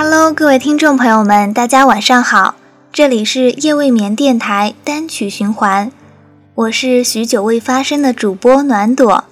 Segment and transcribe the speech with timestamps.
[0.00, 2.54] Hello，各位听众朋友们，大家晚上好，
[2.92, 5.90] 这里是夜未眠电台单曲循环，
[6.54, 9.24] 我是许久未发声的主播暖朵，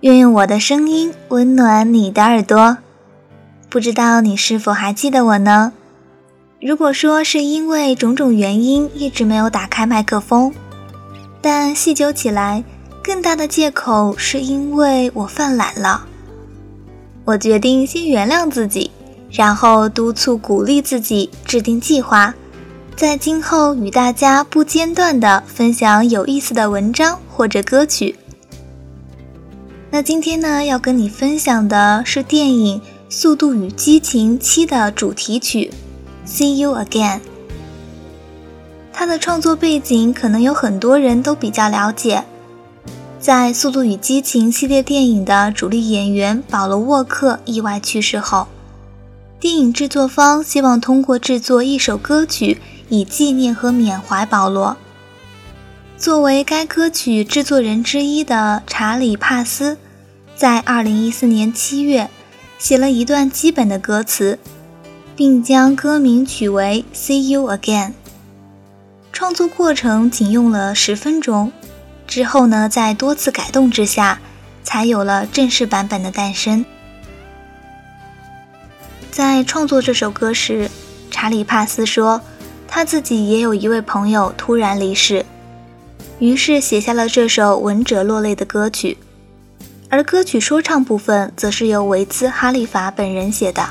[0.00, 2.78] 愿用我的声音温暖你的耳朵。
[3.68, 5.74] 不知道你是否还记得我呢？
[6.58, 10.54] 如果说是因为种种原因一直没有打开麦克风，
[11.42, 12.64] 但细究起来，
[13.04, 16.06] 更大的借口是因为我犯懒了。
[17.26, 18.90] 我决定先原谅自己。
[19.30, 22.34] 然后督促鼓励自己制定计划，
[22.96, 28.16] 在今后与大家不间断的分享有意思的文章或者歌曲。
[29.90, 35.72] 那今天呢，要跟你分享的是电影《速度与激情七》的主题曲
[36.28, 37.16] 《See You Again》。
[38.92, 42.24] 它的创作背景可能有很多人都比较了解，
[43.18, 48.48] 在《速度与激情》系列电影的主力演员保罗·沃克意外去世后。
[49.40, 54.76] 电影制作方希望通过制作一首歌曲，以纪念和缅怀保罗。
[55.96, 59.78] 作为该歌曲制作人之一的查理·帕斯，
[60.34, 62.10] 在2014年7月
[62.58, 64.40] 写了一段基本的歌词，
[65.14, 67.90] 并将歌名取为《See You Again》。
[69.12, 71.52] 创作过程仅用了十分钟，
[72.08, 74.18] 之后呢，在多次改动之下，
[74.64, 76.64] 才有了正式版本的诞生。
[79.18, 80.70] 在创作这首歌时，
[81.10, 82.20] 查理·帕斯说，
[82.68, 85.26] 他自己也有一位朋友突然离世，
[86.20, 88.96] 于是写下了这首闻者落泪的歌曲。
[89.88, 93.68] 而歌曲说唱部分则是由维兹·哈利法本人写的。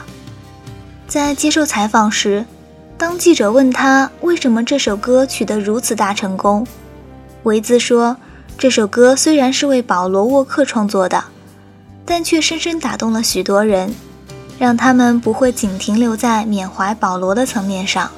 [1.07, 2.45] 在接受采访时，
[2.97, 6.67] 当记者问他为什么这首歌取得如此大成功，
[7.43, 8.17] 维兹说，
[8.57, 11.23] 这首歌虽然是为保罗·沃克创作的，
[12.05, 13.95] 但却深深打动了许多人。
[14.59, 18.09] 让他们不会仅停留在缅怀保罗的层面上。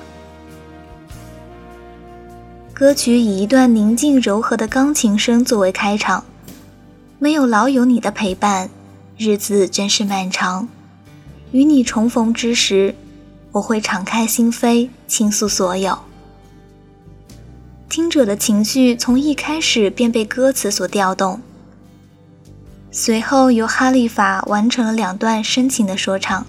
[2.74, 6.24] 歌曲以一段宁静柔和的钢琴声作为开场，
[7.18, 8.70] 没有老友你的陪伴，
[9.18, 10.70] 日子真是漫长。
[11.52, 12.96] 与你重逢之时，
[13.52, 16.00] 我会敞开心扉倾诉所有。
[17.90, 21.42] 听者的情绪从一开始便被歌词所调动。
[22.92, 26.46] 随后由哈利法完成了两段深情的说唱。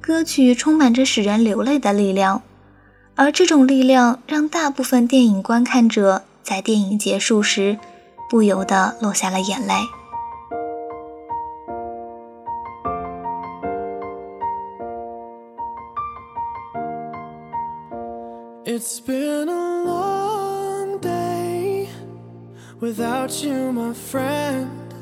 [0.00, 2.42] 歌曲充满着使人流泪的力量，
[3.14, 7.78] 而这种力量让大部分电影观看者在电影结束时
[8.28, 9.74] 不由得落下了眼泪。
[18.64, 19.71] It's been a
[22.82, 24.92] without you, my friend.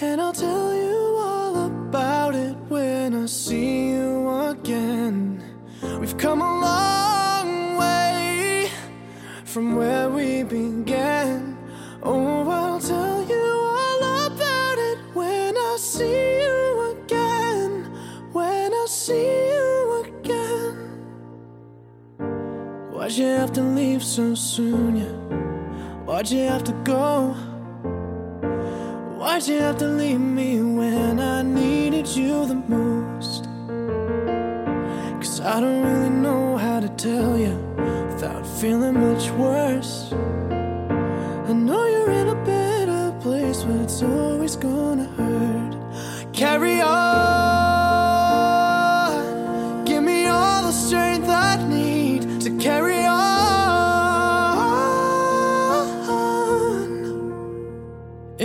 [0.00, 5.42] And I'll tell you all about it when I see you again.
[5.98, 8.70] We've come a long way
[9.44, 11.58] from where we began.
[12.04, 17.90] Oh, I'll tell you all about it when I see you again.
[18.32, 20.76] When I see you again.
[22.92, 24.96] Why'd you have to leave so soon?
[24.96, 25.49] Yeah?
[26.10, 27.34] Why'd you have to go?
[29.16, 33.44] Why'd you have to leave me when I needed you the most?
[35.22, 37.54] Cause I don't really know how to tell you
[38.12, 40.12] without feeling much worse.
[40.12, 45.76] I know you're in a better place, but it's always gonna hurt.
[46.32, 47.09] Carry on.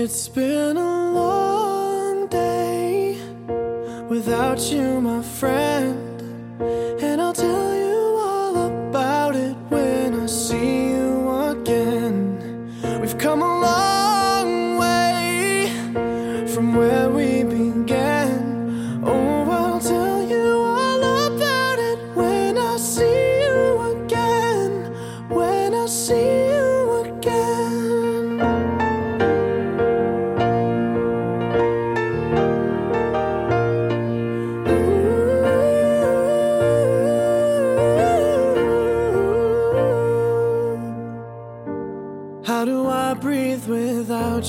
[0.06, 3.18] It's been a long day
[4.08, 6.05] without you, my friend.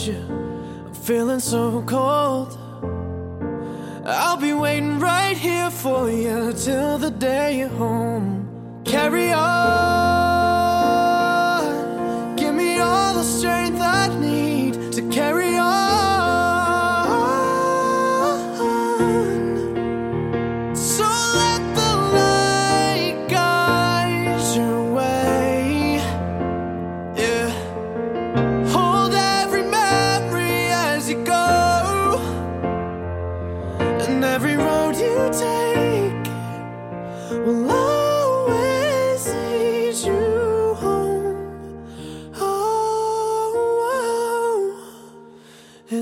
[0.07, 0.23] You?
[0.87, 2.59] I'm feeling so cold.
[4.07, 8.83] I'll be waiting right here for you till the day you're home.
[8.85, 10.66] Carry on.